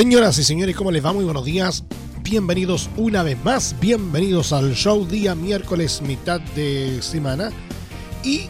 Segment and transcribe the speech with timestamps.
[0.00, 1.12] Señoras y señores, ¿cómo les va?
[1.12, 1.84] Muy buenos días.
[2.22, 3.76] Bienvenidos una vez más.
[3.82, 7.50] Bienvenidos al show día miércoles, mitad de semana.
[8.24, 8.48] Y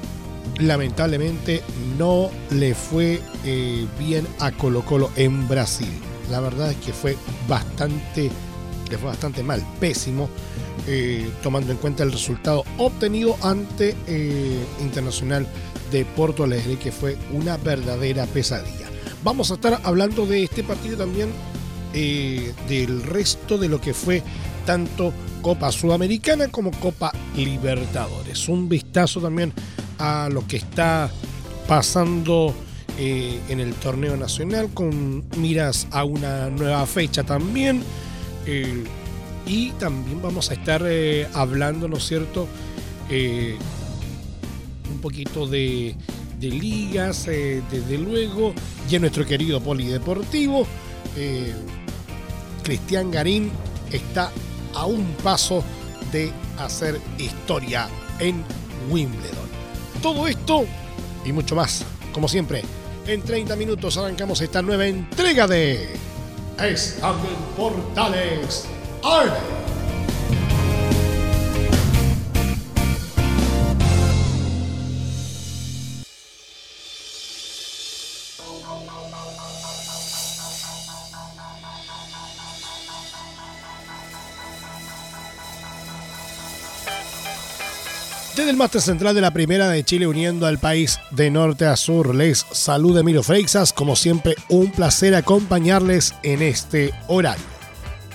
[0.60, 1.60] lamentablemente
[1.98, 5.90] no le fue eh, bien a Colo Colo en Brasil.
[6.30, 7.16] La verdad es que fue
[7.48, 8.30] bastante,
[8.88, 10.30] le fue bastante mal, pésimo,
[10.86, 15.48] eh, tomando en cuenta el resultado obtenido ante eh, Internacional
[15.90, 18.89] de Porto Alegre, que fue una verdadera pesadilla.
[19.22, 21.30] Vamos a estar hablando de este partido también,
[21.92, 24.22] eh, del resto de lo que fue
[24.64, 28.48] tanto Copa Sudamericana como Copa Libertadores.
[28.48, 29.52] Un vistazo también
[29.98, 31.10] a lo que está
[31.68, 32.54] pasando
[32.98, 37.82] eh, en el torneo nacional con miras a una nueva fecha también.
[38.46, 38.84] Eh,
[39.44, 40.82] y también vamos a estar
[41.34, 42.46] hablando, ¿no es cierto?
[44.90, 45.96] Un poquito de,
[46.40, 48.54] de ligas, eh, desde luego,
[48.90, 50.66] y en nuestro querido polideportivo.
[51.16, 51.54] eh,
[52.62, 53.50] Cristian Garín
[53.90, 54.30] está
[54.74, 55.62] a un paso
[56.12, 57.88] de hacer historia
[58.18, 58.44] en
[58.90, 59.48] Wimbledon.
[60.02, 60.64] Todo esto
[61.24, 62.62] y mucho más, como siempre,
[63.06, 65.88] en 30 minutos arrancamos esta nueva entrega de
[66.58, 68.66] Estadio Portales.
[69.02, 69.59] ¡Arde!
[88.50, 92.12] El máster central de la Primera de Chile uniendo al país de norte a sur,
[92.12, 93.72] les saluda Emilio Freixas.
[93.72, 97.44] Como siempre, un placer acompañarles en este horario.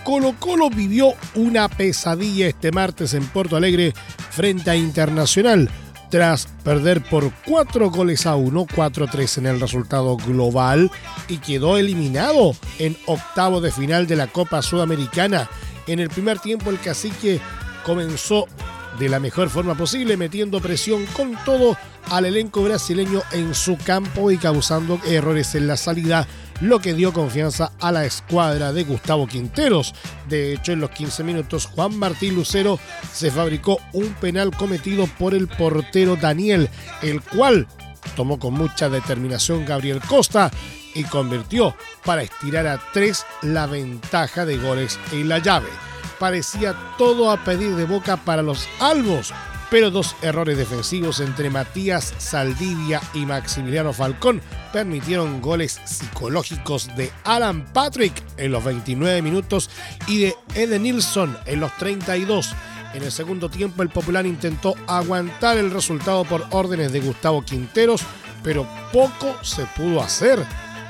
[0.04, 3.94] Colo Colo vivió una pesadilla este martes en Porto Alegre
[4.30, 5.70] frente a Internacional
[6.10, 10.92] tras perder por 4 goles a 1, 4-3 en el resultado global
[11.30, 15.50] y quedó eliminado en octavo de final de la Copa Sudamericana.
[15.88, 17.40] En el primer tiempo el cacique
[17.86, 18.48] comenzó
[19.00, 21.78] de la mejor forma posible, metiendo presión con todo
[22.10, 26.28] al elenco brasileño en su campo y causando errores en la salida,
[26.62, 29.94] lo que dio confianza a la escuadra de Gustavo Quinteros.
[30.30, 32.80] De hecho, en los 15 minutos, Juan Martín Lucero
[33.12, 36.70] se fabricó un penal cometido por el portero Daniel,
[37.02, 37.68] el cual
[38.16, 40.52] tomó con mucha determinación Gabriel Costa
[40.94, 41.76] y convirtió
[42.06, 45.68] para estirar a tres la ventaja de goles en la llave
[46.20, 49.34] parecía todo a pedir de boca para los albos,
[49.70, 57.66] pero dos errores defensivos entre Matías Saldivia y Maximiliano Falcón permitieron goles psicológicos de Alan
[57.74, 59.70] Patrick en los 29 minutos
[60.08, 62.54] y de Eden Nilsson en los 32.
[62.94, 68.02] En el segundo tiempo el Popular intentó aguantar el resultado por órdenes de Gustavo Quinteros,
[68.44, 70.40] pero poco se pudo hacer,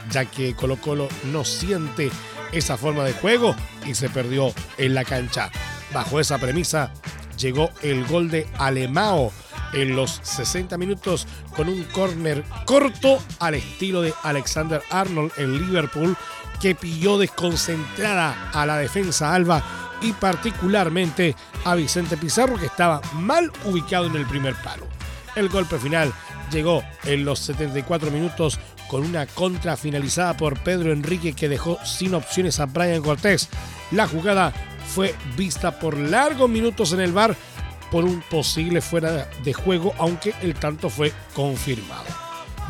[0.10, 2.12] ya que Colo Colo no siente
[2.52, 3.56] esa forma de juego
[3.86, 5.50] y se perdió en la cancha.
[5.94, 6.92] Bajo esa premisa
[7.38, 9.32] llegó el gol de Alemao
[9.74, 16.16] en los 60 minutos con un córner corto al estilo de Alexander Arnold en Liverpool
[16.62, 19.64] que pilló desconcentrada a la defensa alba
[20.02, 24.88] y particularmente a Vicente Pizarro que estaba mal ubicado en el primer palo.
[25.36, 26.14] El golpe final
[26.52, 28.60] llegó en los 74 minutos
[28.90, 33.50] con una contra finalizada por Pedro Enrique que dejó sin opciones a Brian Cortés.
[33.92, 34.54] La jugada
[34.94, 37.36] fue vista por largos minutos en el bar
[37.92, 42.06] por un posible fuera de juego, aunque el tanto fue confirmado.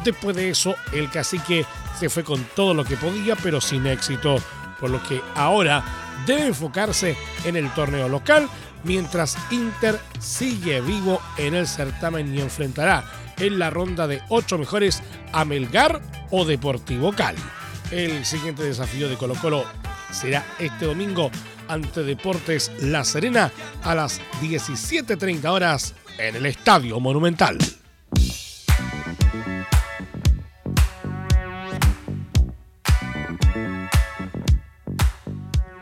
[0.03, 1.66] Después de eso, el cacique
[2.00, 4.38] se fue con todo lo que podía, pero sin éxito,
[4.79, 5.84] por lo que ahora
[6.28, 8.47] debe enfocarse en el torneo local,
[8.84, 13.03] mientras Inter sigue vivo en el certamen y enfrentará
[13.40, 15.02] en la ronda de ocho mejores
[15.32, 16.02] a Melgar
[16.32, 17.40] o Deportivo Cali.
[17.91, 19.64] El siguiente desafío de Colo Colo
[20.11, 21.29] será este domingo
[21.67, 23.52] ante Deportes La Serena
[23.84, 27.58] a las 17.30 horas en el Estadio Monumental.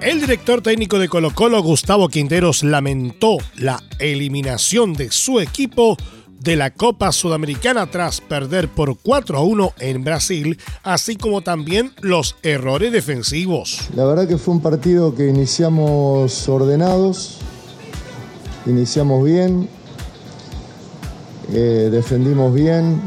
[0.03, 5.95] El director técnico de Colo Colo, Gustavo Quinteros, lamentó la eliminación de su equipo
[6.43, 11.93] de la Copa Sudamericana tras perder por 4 a 1 en Brasil, así como también
[12.01, 13.87] los errores defensivos.
[13.95, 17.37] La verdad que fue un partido que iniciamos ordenados,
[18.65, 19.69] iniciamos bien,
[21.53, 23.01] eh, defendimos bien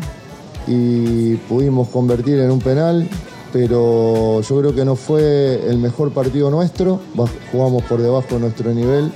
[0.66, 3.06] y pudimos convertir en un penal,
[3.52, 7.00] pero yo creo que no fue el mejor partido nuestro,
[7.52, 9.12] jugamos por debajo de nuestro nivel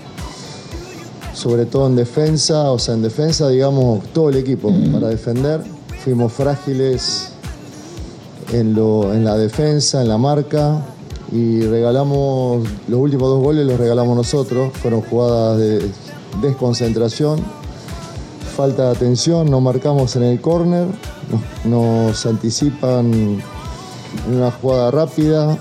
[1.40, 5.62] sobre todo en defensa, o sea, en defensa, digamos, todo el equipo para defender.
[6.04, 7.32] Fuimos frágiles
[8.52, 10.84] en, en la defensa, en la marca,
[11.32, 15.90] y regalamos, los últimos dos goles los regalamos nosotros, fueron jugadas de
[16.42, 17.40] desconcentración,
[18.54, 20.88] falta de atención, no marcamos en el córner,
[21.64, 25.56] nos anticipan en una jugada rápida,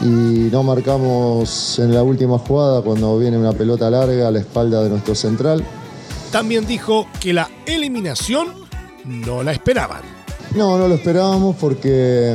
[0.00, 4.82] y no marcamos en la última jugada cuando viene una pelota larga a la espalda
[4.82, 5.62] de nuestro central.
[6.32, 8.48] También dijo que la eliminación
[9.04, 10.02] no la esperaban.
[10.54, 12.34] No, no lo esperábamos porque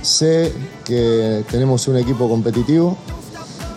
[0.00, 0.52] sé
[0.84, 2.96] que tenemos un equipo competitivo,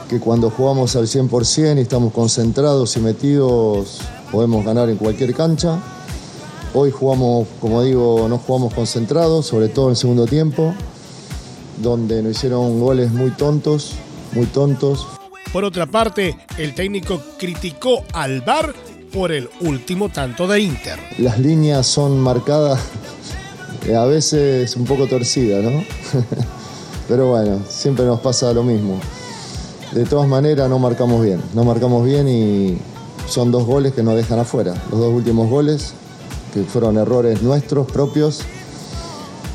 [0.07, 4.01] que cuando jugamos al 100% y estamos concentrados y metidos
[4.31, 5.79] podemos ganar en cualquier cancha.
[6.73, 10.75] Hoy jugamos, como digo, no jugamos concentrados, sobre todo en el segundo tiempo
[11.77, 13.93] donde nos hicieron goles muy tontos,
[14.33, 15.07] muy tontos.
[15.51, 18.73] Por otra parte, el técnico criticó al VAR
[19.13, 20.99] por el último tanto de Inter.
[21.17, 22.79] Las líneas son marcadas
[23.87, 25.71] eh, a veces un poco torcidas, ¿no?
[27.07, 28.99] Pero bueno, siempre nos pasa lo mismo.
[29.93, 32.77] De todas maneras no marcamos bien, no marcamos bien y
[33.27, 34.73] son dos goles que nos dejan afuera.
[34.91, 35.93] Los dos últimos goles,
[36.53, 38.41] que fueron errores nuestros propios,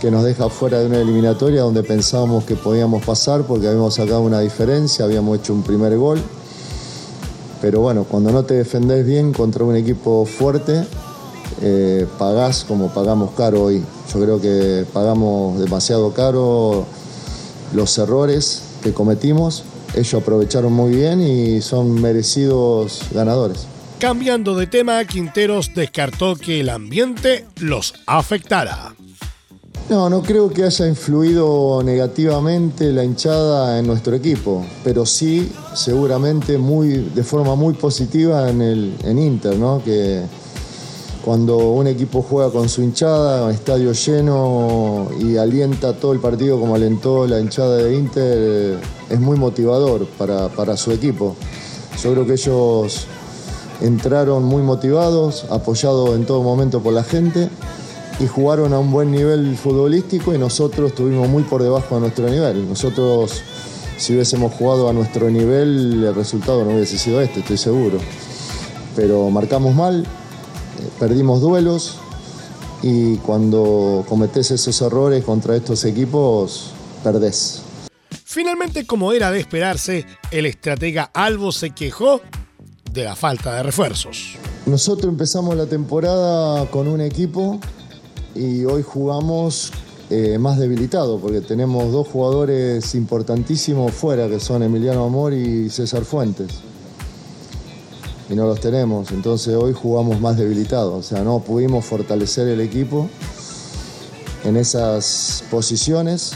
[0.01, 4.23] que nos deja fuera de una eliminatoria donde pensábamos que podíamos pasar porque habíamos sacado
[4.23, 6.21] una diferencia, habíamos hecho un primer gol.
[7.61, 10.85] Pero bueno, cuando no te defendés bien contra un equipo fuerte,
[11.61, 13.83] eh, pagás como pagamos caro hoy.
[14.13, 16.87] Yo creo que pagamos demasiado caro
[17.75, 19.65] los errores que cometimos.
[19.95, 23.67] Ellos aprovecharon muy bien y son merecidos ganadores.
[23.99, 28.95] Cambiando de tema, Quinteros descartó que el ambiente los afectara.
[29.91, 36.59] No, no creo que haya influido negativamente la hinchada en nuestro equipo, pero sí seguramente
[36.59, 39.83] muy, de forma muy positiva en, el, en Inter, ¿no?
[39.83, 40.23] que
[41.25, 46.77] cuando un equipo juega con su hinchada, estadio lleno y alienta todo el partido como
[46.77, 48.79] alentó la hinchada de Inter,
[49.11, 51.35] es muy motivador para, para su equipo.
[52.01, 53.09] Yo creo que ellos
[53.81, 57.51] entraron muy motivados, apoyados en todo momento por la gente
[58.21, 62.29] y jugaron a un buen nivel futbolístico y nosotros estuvimos muy por debajo de nuestro
[62.29, 62.69] nivel.
[62.69, 63.43] Nosotros,
[63.97, 67.99] si hubiésemos jugado a nuestro nivel, el resultado no hubiese sido este, estoy seguro.
[68.95, 71.97] Pero marcamos mal, eh, perdimos duelos
[72.83, 76.73] y cuando cometés esos errores contra estos equipos,
[77.03, 77.63] perdés.
[78.25, 82.21] Finalmente, como era de esperarse, el estratega Albo se quejó
[82.93, 84.37] de la falta de refuerzos.
[84.67, 87.59] Nosotros empezamos la temporada con un equipo
[88.35, 89.73] y hoy jugamos
[90.11, 96.05] eh, más debilitado porque tenemos dos jugadores importantísimos fuera que son Emiliano Amor y César
[96.05, 96.49] Fuentes.
[98.29, 102.61] Y no los tenemos, entonces hoy jugamos más debilitados, o sea, no pudimos fortalecer el
[102.61, 103.09] equipo
[104.45, 106.33] en esas posiciones,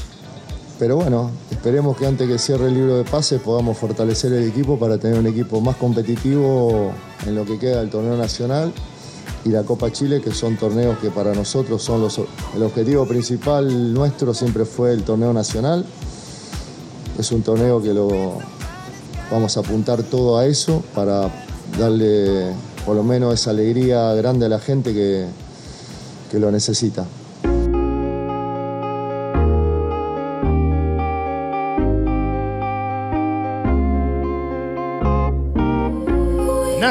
[0.81, 4.77] pero bueno, esperemos que antes que cierre el libro de pases podamos fortalecer el equipo
[4.77, 6.91] para tener un equipo más competitivo
[7.27, 8.73] en lo que queda del torneo nacional
[9.45, 12.19] y la Copa Chile, que son torneos que para nosotros son los,
[12.55, 15.85] el objetivo principal nuestro siempre fue el torneo nacional.
[17.19, 18.39] Es un torneo que lo
[19.31, 21.31] vamos a apuntar todo a eso para
[21.79, 22.53] darle
[22.87, 25.27] por lo menos esa alegría grande a la gente que,
[26.31, 27.07] que lo necesita.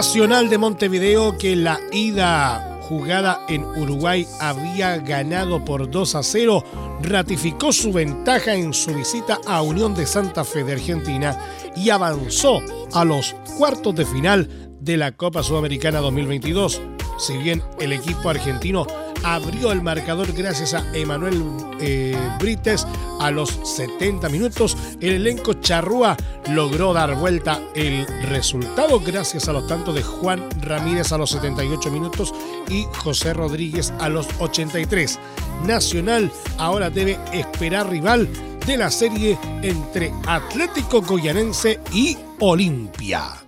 [0.04, 6.62] Nacional de Montevideo que la ida jugada en Uruguay había ganado por 2 a 0,
[7.02, 11.40] ratificó su ventaja en su visita a Unión de Santa Fe de Argentina
[11.78, 14.50] y avanzó a los cuartos de final
[14.82, 16.82] de la Copa Sudamericana 2022.
[17.18, 18.86] Si bien el equipo argentino
[19.24, 21.44] abrió el marcador gracias a Emanuel
[21.80, 22.86] eh, Brites
[23.20, 24.78] a los 70 minutos.
[25.00, 26.16] El elenco charrúa
[26.50, 31.92] logró dar vuelta el resultado gracias a los tantos de Juan Ramírez a los 78
[31.92, 32.34] minutos
[32.70, 35.20] y José Rodríguez a los 83.
[35.66, 38.28] Nacional ahora debe esperar rival
[38.66, 43.43] de la serie entre Atlético Goyanense y Olimpia.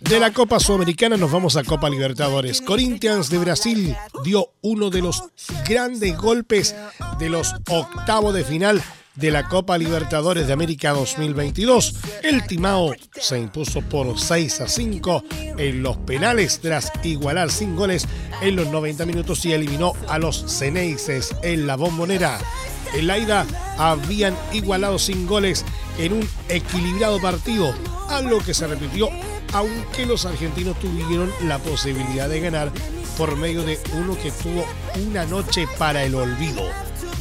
[0.00, 2.60] De la Copa Sudamericana nos vamos a Copa Libertadores.
[2.60, 5.24] Corinthians de Brasil dio uno de los
[5.66, 6.74] grandes golpes
[7.18, 8.82] de los octavos de final
[9.14, 11.96] de la Copa Libertadores de América 2022.
[12.22, 15.24] El Timao se impuso por 6 a 5
[15.58, 18.06] en los penales tras igualar sin goles
[18.40, 22.38] en los 90 minutos y eliminó a los Ceneices en la bombonera.
[22.94, 25.64] En la ida habían igualado sin goles
[25.98, 27.74] en un equilibrado partido,
[28.08, 29.08] algo que se repitió
[29.52, 32.70] aunque los argentinos tuvieron la posibilidad de ganar
[33.16, 34.64] por medio de uno que tuvo
[35.06, 36.62] una noche para el olvido.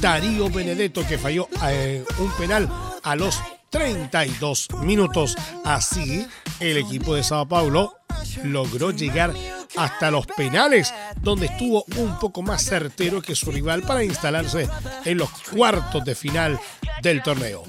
[0.02, 2.70] Darío Benedetto que falló eh, un penal
[3.04, 5.36] a los 32 minutos.
[5.66, 6.28] Así,
[6.60, 7.96] el equipo de Sao Paulo
[8.44, 9.34] logró llegar
[9.78, 14.68] hasta los penales, donde estuvo un poco más certero que su rival para instalarse
[15.06, 16.60] en los cuartos de final
[17.02, 17.64] del torneo.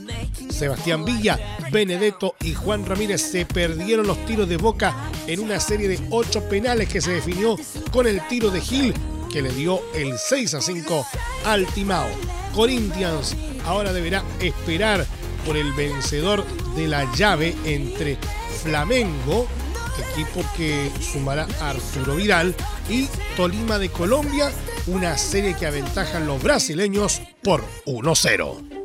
[0.50, 1.38] Sebastián Villa,
[1.70, 4.94] Benedetto y Juan Ramírez se perdieron los tiros de boca
[5.26, 7.56] en una serie de ocho penales que se definió
[7.92, 8.94] con el tiro de Gil
[9.30, 11.06] que le dio el 6 a 5
[11.44, 12.08] al Timao.
[12.54, 15.06] Corinthians ahora deberá esperar
[15.44, 18.18] por el vencedor de la llave entre
[18.62, 19.46] Flamengo,
[20.02, 22.54] equipo que sumará a Arturo Vidal,
[22.88, 24.50] y Tolima de Colombia,
[24.86, 28.78] una serie que aventajan los brasileños por 1-0.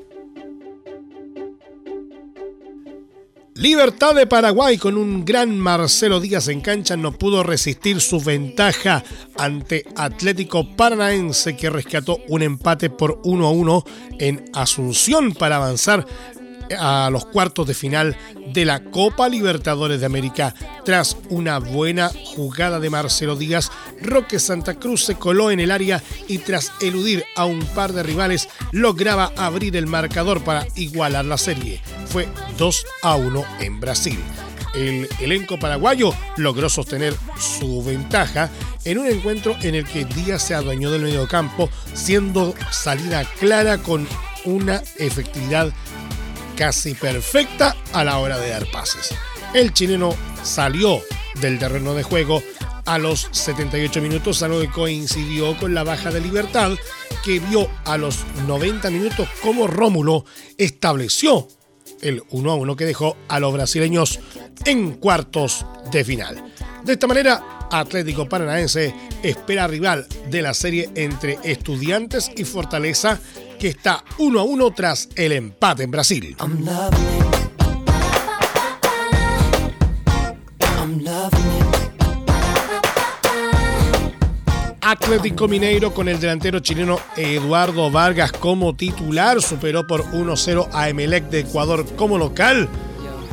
[3.56, 9.04] Libertad de Paraguay con un gran Marcelo Díaz en cancha no pudo resistir su ventaja
[9.38, 13.84] ante Atlético Paranaense que rescató un empate por 1 a 1
[14.20, 16.06] en Asunción para avanzar
[16.80, 18.18] a los cuartos de final
[18.54, 20.54] de la Copa Libertadores de América.
[20.86, 26.02] Tras una buena jugada de Marcelo Díaz, Roque Santa Cruz se coló en el área
[26.28, 31.38] y tras eludir a un par de rivales lograba abrir el marcador para igualar la
[31.38, 31.82] serie.
[32.08, 32.28] Fue
[32.58, 34.20] 2 a 1 en Brasil.
[34.74, 38.50] El elenco paraguayo logró sostener su ventaja
[38.86, 44.08] en un encuentro en el que Díaz se adueñó del mediocampo, siendo salida clara con
[44.46, 45.72] una efectividad
[46.56, 49.14] casi perfecta a la hora de dar pases.
[49.54, 51.02] El chileno salió
[51.42, 52.42] del terreno de juego
[52.86, 56.72] a los 78 minutos, algo que coincidió con la baja de libertad
[57.24, 60.26] que vio a los 90 minutos como Rómulo
[60.58, 61.48] estableció
[62.02, 64.20] el 1 a 1 que dejó a los brasileños
[64.66, 66.44] en cuartos de final.
[66.84, 68.94] De esta manera, Atlético Paranaense
[69.24, 73.20] espera rival de la serie entre Estudiantes y Fortaleza
[73.64, 76.36] que está 1 a 1 tras el empate en Brasil.
[84.82, 91.30] Atlético Mineiro con el delantero chileno Eduardo Vargas como titular superó por 1-0 a Emelec
[91.30, 92.68] de Ecuador como local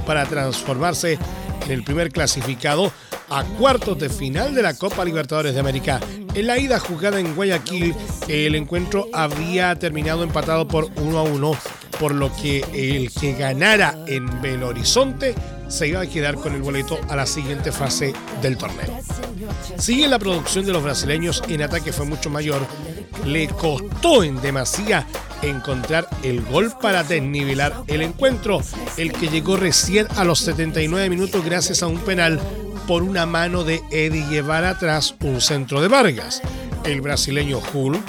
[0.07, 1.19] para transformarse
[1.67, 2.93] en el primer clasificado
[3.31, 6.01] a cuartos de final de la Copa Libertadores de América.
[6.35, 7.95] En la ida jugada en Guayaquil,
[8.29, 11.53] el encuentro había terminado empatado por 1 a 1,
[11.99, 15.35] por lo que el que ganara en Belo Horizonte
[15.69, 18.99] se iba a quedar con el boleto a la siguiente fase del torneo.
[19.79, 22.67] Sigue la producción de los brasileños en ataque fue mucho mayor.
[23.25, 25.07] Le costó en demasía
[25.43, 28.61] encontrar el gol para desnivelar el encuentro,
[28.97, 32.41] el que llegó recién a los 79 minutos gracias a un penal
[32.91, 36.43] por una mano de Eddie Guevara tras un centro de Vargas.
[36.83, 38.03] El brasileño Hulk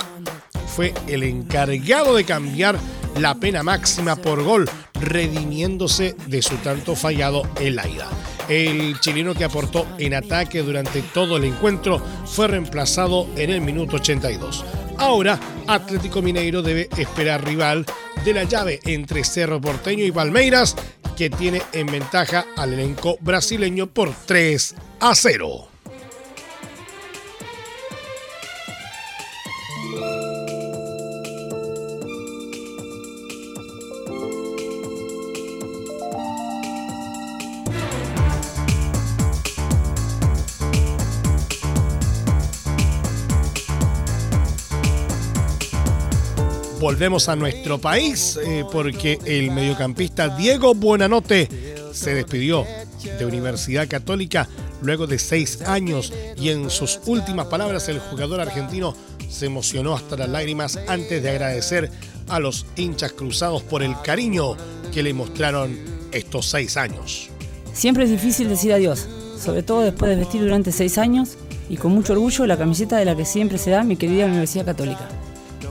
[0.65, 2.79] fue el encargado de cambiar
[3.15, 4.67] la pena máxima por gol,
[4.99, 8.07] redimiéndose de su tanto fallado en la ida.
[8.49, 13.97] El chileno que aportó en ataque durante todo el encuentro fue reemplazado en el minuto
[13.97, 14.65] 82.
[14.97, 17.85] Ahora, Atlético Mineiro debe esperar rival
[18.23, 20.75] de la llave entre Cerro Porteño y Palmeiras
[21.17, 25.70] que tiene en ventaja al elenco brasileño por 3 a 0.
[46.91, 51.47] Volvemos a nuestro país eh, porque el mediocampista Diego Buenanote
[51.93, 52.65] se despidió
[53.17, 54.49] de Universidad Católica
[54.81, 58.93] luego de seis años y en sus últimas palabras el jugador argentino
[59.29, 61.89] se emocionó hasta las lágrimas antes de agradecer
[62.27, 64.57] a los hinchas cruzados por el cariño
[64.93, 65.79] que le mostraron
[66.11, 67.29] estos seis años.
[67.71, 69.07] Siempre es difícil decir adiós,
[69.41, 71.37] sobre todo después de vestir durante seis años
[71.69, 74.65] y con mucho orgullo la camiseta de la que siempre se da mi querida Universidad
[74.65, 75.20] Católica.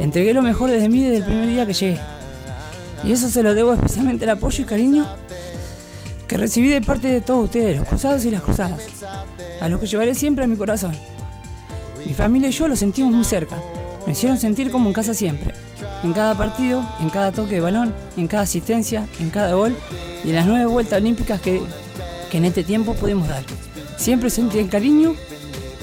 [0.01, 2.01] Entregué lo mejor desde mí desde el primer día que llegué.
[3.05, 5.07] Y eso se lo debo especialmente al apoyo y cariño
[6.27, 8.81] que recibí de parte de todos ustedes, los cruzados y las cruzadas,
[9.61, 10.93] a los que llevaré siempre a mi corazón.
[12.07, 13.57] Mi familia y yo lo sentimos muy cerca,
[14.07, 15.53] me hicieron sentir como en casa siempre,
[16.05, 19.77] en cada partido, en cada toque de balón, en cada asistencia, en cada gol
[20.25, 21.61] y en las nueve vueltas olímpicas que,
[22.31, 23.43] que en este tiempo pudimos dar.
[23.97, 25.17] Siempre sentí el cariño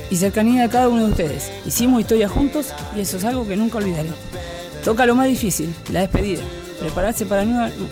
[0.09, 1.51] y cercanía de cada uno de ustedes.
[1.65, 4.09] Hicimos historia juntos y eso es algo que nunca olvidaré.
[4.83, 6.41] Toca lo más difícil, la despedida,
[6.79, 7.43] prepararse para,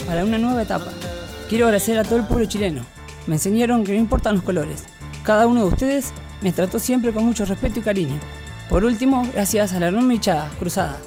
[0.07, 0.87] para una nueva etapa.
[1.49, 2.85] Quiero agradecer a todo el pueblo chileno.
[3.27, 4.83] Me enseñaron que no importan los colores.
[5.23, 8.19] Cada uno de ustedes me trató siempre con mucho respeto y cariño.
[8.69, 10.97] Por último, gracias a la enorme hinchada cruzada,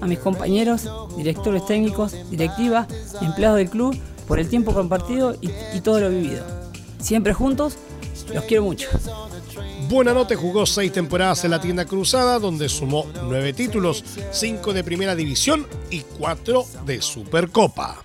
[0.00, 2.86] a mis compañeros, directores técnicos, directiva,
[3.20, 3.96] empleados del club,
[4.26, 6.44] por el tiempo compartido y, y todo lo vivido.
[7.00, 7.76] Siempre juntos,
[8.32, 8.88] los quiero mucho.
[9.88, 15.14] Buenanote jugó seis temporadas en la tienda cruzada, donde sumó nueve títulos, cinco de primera
[15.14, 18.04] división y cuatro de Supercopa.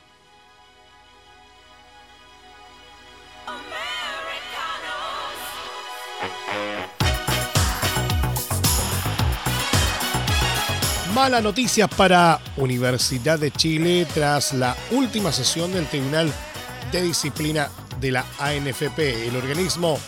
[11.14, 16.32] Mala noticia para Universidad de Chile tras la última sesión del Tribunal
[16.94, 19.28] de Disciplina de la ANFP.
[19.28, 20.00] El organismo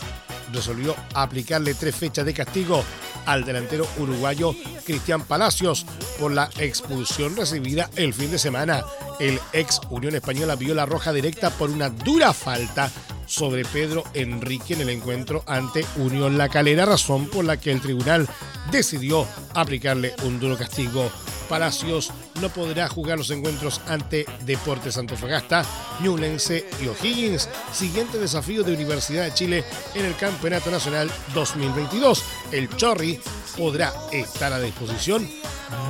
[0.52, 2.84] resolvió aplicarle tres fechas de castigo
[3.26, 5.84] al delantero uruguayo Cristian Palacios
[6.18, 8.84] por la expulsión recibida el fin de semana.
[9.18, 12.90] El ex Unión Española vio la roja directa por una dura falta
[13.26, 17.80] sobre Pedro Enrique en el encuentro ante Unión La Calera, razón por la que el
[17.80, 18.28] tribunal
[18.70, 21.10] decidió aplicarle un duro castigo.
[21.48, 25.64] Palacios no podrá jugar los encuentros ante Deportes Antofagasta,
[26.00, 29.64] Ñublense y O'Higgins, siguiente desafío de Universidad de Chile
[29.94, 32.24] en el Campeonato Nacional 2022.
[32.52, 33.20] El Chorri
[33.56, 35.28] podrá estar a disposición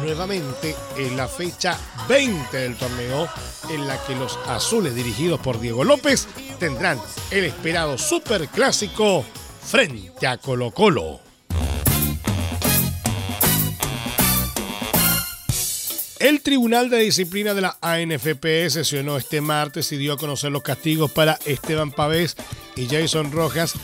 [0.02, 3.28] nuevamente en la fecha 20 del torneo,
[3.70, 7.00] en la que los azules dirigidos por Diego López tendrán
[7.30, 9.24] el esperado superclásico
[9.62, 11.25] frente a Colo Colo.
[16.18, 20.62] El Tribunal de Disciplina de la ANFP sesionó este martes y dio a conocer los
[20.62, 22.36] castigos para Esteban Pavés
[22.74, 23.74] y Jason Rojas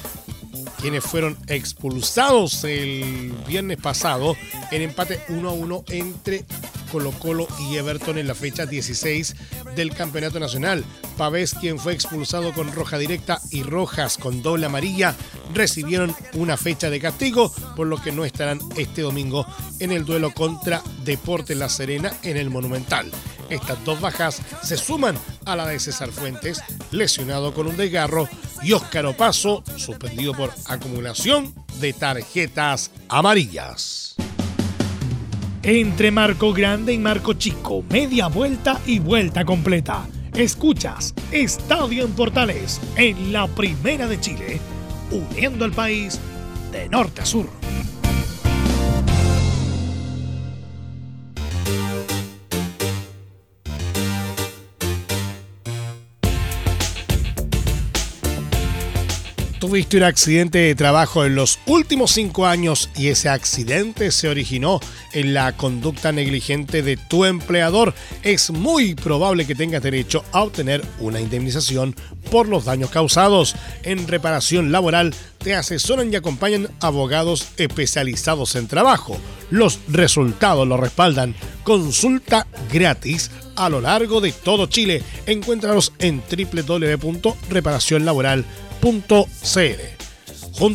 [0.83, 4.37] quienes fueron expulsados el viernes pasado
[4.73, 6.45] en empate 1 a 1 entre
[6.91, 9.37] Colo Colo y Everton en la fecha 16
[9.77, 10.85] del Campeonato Nacional.
[11.17, 15.15] Pavés, quien fue expulsado con roja directa y rojas con doble amarilla,
[15.55, 19.47] recibieron una fecha de castigo, por lo que no estarán este domingo
[19.79, 23.11] en el duelo contra Deporte La Serena en el Monumental.
[23.49, 28.29] Estas dos bajas se suman a la de César Fuentes, lesionado con un desgarro,
[28.63, 34.15] y Óscar Opaso, suspendido por acumulación de tarjetas amarillas.
[35.63, 40.07] Entre Marco Grande y Marco Chico, media vuelta y vuelta completa.
[40.35, 44.61] Escuchas Estadio en Portales en la Primera de Chile,
[45.11, 46.19] uniendo al país
[46.73, 47.62] de norte a sur.
[59.73, 64.81] Tuviste un accidente de trabajo en los últimos cinco años y ese accidente se originó
[65.15, 70.85] en la conducta negligente de tu empleador, es muy probable que tengas derecho a obtener
[70.99, 71.97] una indemnización
[72.31, 73.57] por los daños causados.
[73.83, 79.17] En reparación laboral te asesoran y acompañan abogados especializados en trabajo.
[79.49, 81.35] Los resultados lo respaldan.
[81.65, 85.03] Consulta gratis a lo largo de todo Chile.
[85.25, 89.27] Encuéntranos en www.reparacionlaboral.com Junto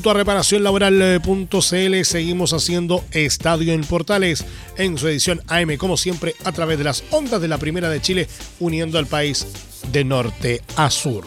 [0.10, 4.46] a reparacionlaboral.cl seguimos haciendo Estadio en Portales
[4.78, 8.00] en su edición AM, como siempre, a través de las ondas de la Primera de
[8.00, 8.30] Chile,
[8.62, 9.46] uniendo al país
[9.92, 11.26] de norte a sur.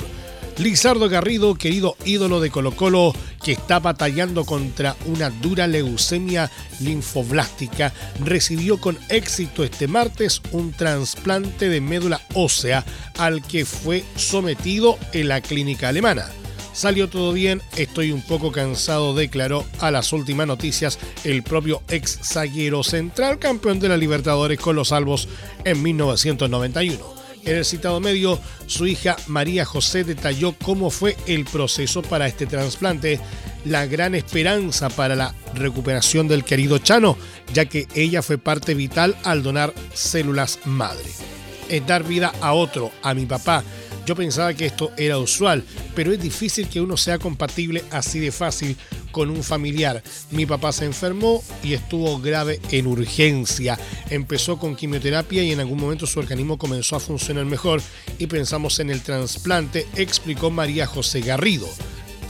[0.57, 3.15] Lizardo Garrido, querido ídolo de Colo Colo,
[3.45, 7.93] que está batallando contra una dura leucemia linfoblástica,
[8.25, 12.87] recibió con éxito este martes un trasplante de médula ósea
[13.19, 16.31] al que fue sometido en la clínica alemana.
[16.73, 22.21] Salió todo bien, estoy un poco cansado, declaró a las últimas noticias el propio ex
[22.23, 25.29] zaguero central campeón de la Libertadores con los salvos
[25.65, 27.21] en 1991.
[27.45, 32.47] En el citado medio, su hija María José detalló cómo fue el proceso para este
[32.47, 33.19] trasplante,
[33.65, 37.17] la gran esperanza para la recuperación del querido Chano,
[37.53, 41.11] ya que ella fue parte vital al donar células madre.
[41.69, 43.65] Es dar vida a otro, a mi papá,
[44.07, 48.33] yo pensaba que esto era usual, pero es difícil que uno sea compatible así de
[48.33, 48.77] fácil
[49.13, 50.03] con un familiar.
[50.31, 53.79] Mi papá se enfermó y estuvo grave en urgencia.
[54.09, 57.83] Empezó con quimioterapia y en algún momento su organismo comenzó a funcionar mejor
[58.19, 61.69] y pensamos en el trasplante, explicó María José Garrido.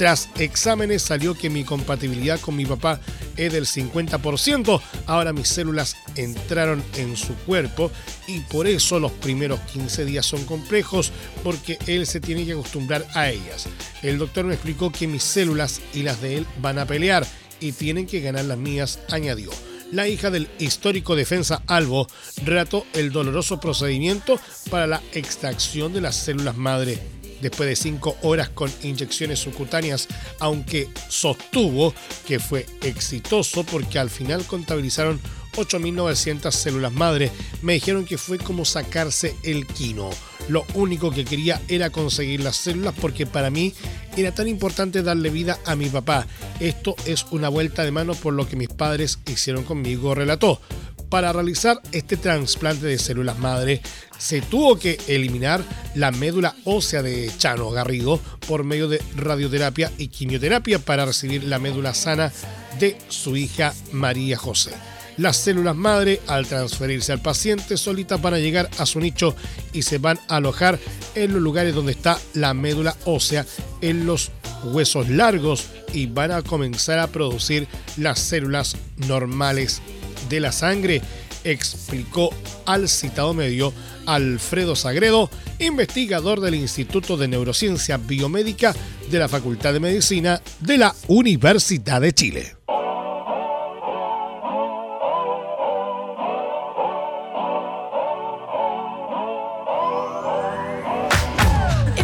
[0.00, 2.98] Tras exámenes salió que mi compatibilidad con mi papá
[3.36, 4.80] es del 50%.
[5.04, 7.92] Ahora mis células entraron en su cuerpo
[8.26, 11.12] y por eso los primeros 15 días son complejos
[11.44, 13.66] porque él se tiene que acostumbrar a ellas.
[14.00, 17.26] El doctor me explicó que mis células y las de él van a pelear
[17.60, 19.50] y tienen que ganar las mías, añadió.
[19.92, 22.06] La hija del histórico defensa Albo
[22.42, 28.48] relató el doloroso procedimiento para la extracción de las células madre después de cinco horas
[28.48, 31.94] con inyecciones subcutáneas, aunque sostuvo
[32.26, 35.20] que fue exitoso porque al final contabilizaron
[35.56, 37.30] 8.900 células madre.
[37.62, 40.10] Me dijeron que fue como sacarse el quino.
[40.48, 43.72] Lo único que quería era conseguir las células porque para mí
[44.16, 46.26] era tan importante darle vida a mi papá.
[46.58, 50.60] Esto es una vuelta de mano por lo que mis padres hicieron conmigo, relató.
[51.08, 53.82] Para realizar este trasplante de células madre,
[54.20, 60.08] se tuvo que eliminar la médula ósea de Chano Garrido por medio de radioterapia y
[60.08, 62.30] quimioterapia para recibir la médula sana
[62.78, 64.72] de su hija María José.
[65.16, 69.34] Las células madre, al transferirse al paciente, solitas van a llegar a su nicho
[69.72, 70.78] y se van a alojar
[71.14, 73.46] en los lugares donde está la médula ósea,
[73.80, 74.30] en los
[74.64, 78.76] huesos largos y van a comenzar a producir las células
[79.08, 79.80] normales
[80.28, 81.02] de la sangre,
[81.44, 82.34] explicó
[82.66, 83.72] al citado medio
[84.06, 88.74] Alfredo Sagredo, investigador del Instituto de Neurociencia Biomédica
[89.10, 92.59] de la Facultad de Medicina de la Universidad de Chile.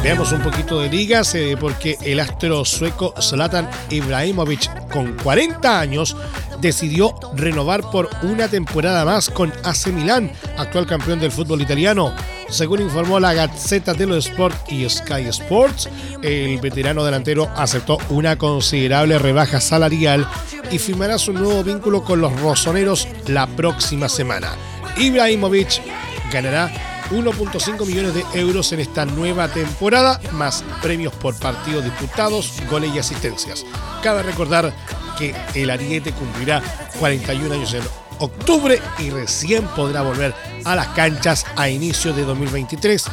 [0.06, 6.16] Veamos un poquito de ligas eh, porque el astro sueco Zlatan Ibrahimovic con 40 años
[6.60, 12.14] decidió renovar por una temporada más con AC Milán, actual campeón del fútbol italiano.
[12.48, 15.88] Según informó la Gazzetta dello Sport y Sky Sports,
[16.22, 20.24] el veterano delantero aceptó una considerable rebaja salarial
[20.70, 24.52] y firmará su nuevo vínculo con los rosoneros la próxima semana.
[24.98, 25.82] Ibrahimovic
[26.32, 32.94] ganará 1.5 millones de euros en esta nueva temporada, más premios por partidos disputados, goles
[32.94, 33.64] y asistencias.
[34.02, 34.72] Cabe recordar
[35.18, 36.62] que el Ariete cumplirá
[36.98, 37.82] 41 años en
[38.18, 43.04] octubre y recién podrá volver a las canchas a inicio de 2023,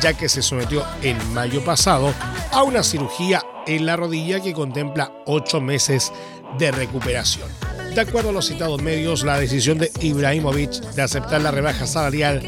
[0.00, 2.12] ya que se sometió en mayo pasado
[2.52, 6.12] a una cirugía en la rodilla que contempla 8 meses
[6.58, 7.48] de recuperación.
[7.94, 12.42] De acuerdo a los citados medios, la decisión de Ibrahimovic de aceptar la rebaja salarial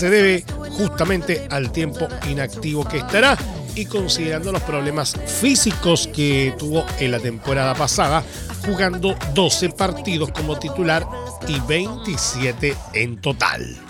[0.00, 3.36] se debe justamente al tiempo inactivo que estará
[3.74, 8.24] y considerando los problemas físicos que tuvo en la temporada pasada,
[8.64, 11.06] jugando 12 partidos como titular
[11.46, 13.89] y 27 en total.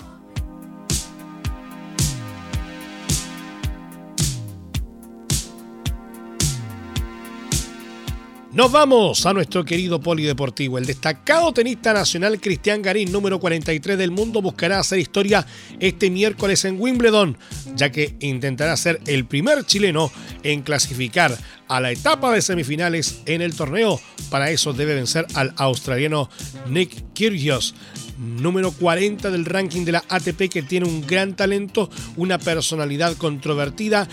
[8.53, 10.77] Nos vamos a nuestro querido polideportivo.
[10.77, 15.47] El destacado tenista nacional Cristian Garín, número 43 del mundo, buscará hacer historia
[15.79, 17.37] este miércoles en Wimbledon,
[17.77, 20.11] ya que intentará ser el primer chileno
[20.43, 21.37] en clasificar
[21.69, 24.01] a la etapa de semifinales en el torneo.
[24.29, 26.29] Para eso debe vencer al australiano
[26.67, 27.73] Nick Kyrgios,
[28.17, 34.09] número 40 del ranking de la ATP, que tiene un gran talento, una personalidad controvertida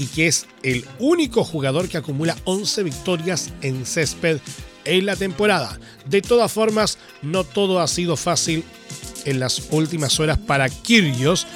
[0.00, 4.40] y que es el único jugador que acumula 11 victorias en césped
[4.86, 5.78] en la temporada.
[6.06, 8.64] De todas formas, no todo ha sido fácil
[9.26, 11.46] en las últimas horas para Kyrgios,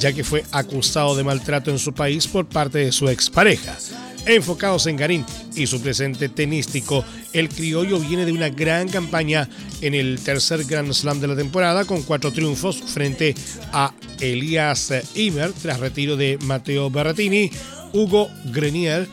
[0.00, 3.78] ya que fue acusado de maltrato en su país por parte de su expareja.
[4.26, 9.48] Enfocados en Garín y su presente tenístico, el criollo viene de una gran campaña
[9.82, 13.36] en el tercer Grand Slam de la temporada con cuatro triunfos frente
[13.72, 17.50] a Elias Imer tras retiro de Matteo Berrettini,
[17.94, 19.08] Hugo Grenier,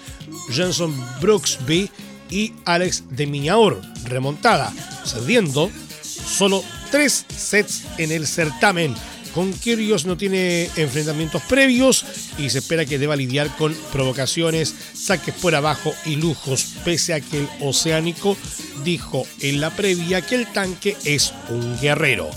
[0.51, 1.89] Jenson Brooksby
[2.29, 4.73] y Alex de Miñaur, remontada,
[5.05, 8.93] cediendo solo tres sets en el certamen.
[9.33, 12.05] Con Kyrgios no tiene enfrentamientos previos
[12.37, 17.21] y se espera que deba lidiar con provocaciones, saques por abajo y lujos, pese a
[17.21, 18.35] que el oceánico
[18.83, 22.29] dijo en la previa que el tanque es un guerrero.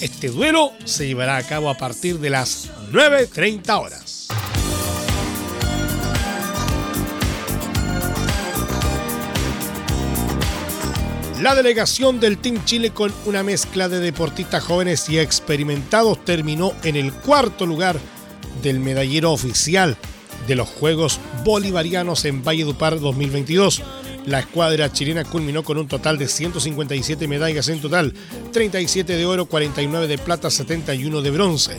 [0.00, 4.07] Este duelo se llevará a cabo a partir de las 9.30 horas.
[11.42, 16.96] La delegación del Team Chile con una mezcla de deportistas jóvenes y experimentados terminó en
[16.96, 17.96] el cuarto lugar
[18.60, 19.96] del medallero oficial
[20.48, 23.82] de los Juegos Bolivarianos en Valledupar 2022.
[24.26, 28.14] La escuadra chilena culminó con un total de 157 medallas en total,
[28.52, 31.76] 37 de oro, 49 de plata, 71 de bronce.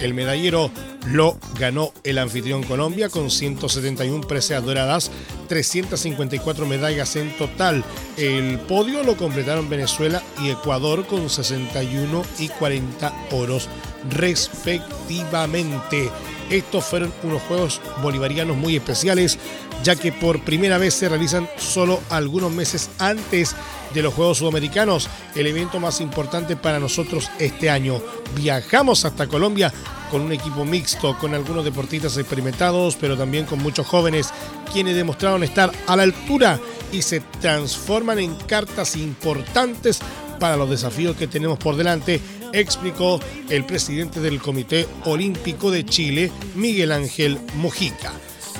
[0.00, 0.70] El medallero
[1.06, 5.10] lo ganó el anfitrión Colombia con 171 preseas doradas,
[5.48, 7.84] 354 medallas en total.
[8.16, 13.68] El podio lo completaron Venezuela y Ecuador con 61 y 40 oros
[14.10, 16.10] respectivamente.
[16.52, 19.38] Estos fueron unos Juegos Bolivarianos muy especiales,
[19.82, 23.56] ya que por primera vez se realizan solo algunos meses antes
[23.94, 28.02] de los Juegos Sudamericanos, el evento más importante para nosotros este año.
[28.36, 29.72] Viajamos hasta Colombia
[30.10, 34.28] con un equipo mixto, con algunos deportistas experimentados, pero también con muchos jóvenes,
[34.70, 36.60] quienes demostraron estar a la altura
[36.92, 40.00] y se transforman en cartas importantes
[40.42, 42.20] para los desafíos que tenemos por delante,
[42.52, 48.10] explicó el presidente del Comité Olímpico de Chile, Miguel Ángel Mujica.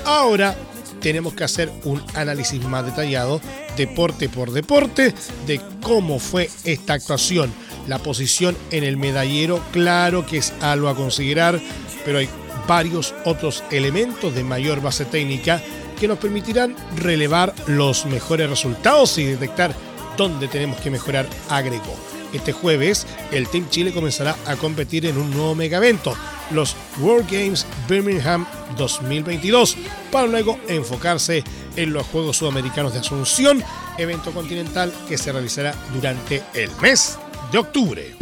[0.04, 0.56] Ahora
[1.00, 3.40] tenemos que hacer un análisis más detallado,
[3.76, 5.12] deporte por deporte,
[5.48, 7.52] de cómo fue esta actuación.
[7.88, 11.60] La posición en el medallero, claro que es algo a considerar,
[12.04, 12.28] pero hay
[12.68, 15.60] varios otros elementos de mayor base técnica
[15.98, 19.74] que nos permitirán relevar los mejores resultados y detectar
[20.16, 21.96] dónde tenemos que mejorar, agregó.
[22.32, 26.16] Este jueves, el Team Chile comenzará a competir en un nuevo megavento,
[26.50, 28.46] los World Games Birmingham
[28.76, 29.76] 2022,
[30.10, 31.44] para luego enfocarse
[31.76, 33.62] en los Juegos Sudamericanos de Asunción,
[33.98, 37.18] evento continental que se realizará durante el mes
[37.50, 38.21] de octubre.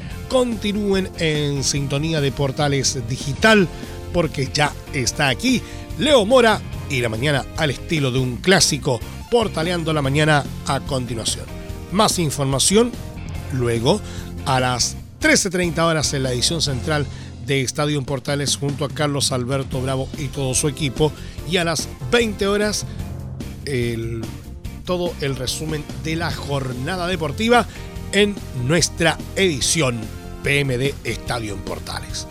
[0.31, 3.67] continúen en sintonía de Portales Digital
[4.13, 5.61] porque ya está aquí
[5.99, 11.43] Leo Mora y la mañana al estilo de un clásico, portaleando la mañana a continuación.
[11.91, 12.93] Más información
[13.51, 13.99] luego
[14.45, 17.05] a las 13.30 horas en la edición central
[17.45, 21.11] de Estadio Portales junto a Carlos Alberto Bravo y todo su equipo
[21.49, 22.85] y a las 20 horas
[24.85, 27.67] todo el resumen de la jornada deportiva
[28.13, 28.33] en
[28.65, 32.27] nuestra edición PMD Estadio en Portales.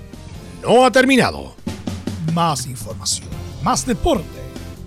[0.62, 1.57] no ha terminado.
[2.33, 3.26] Más información,
[3.64, 4.36] más deporte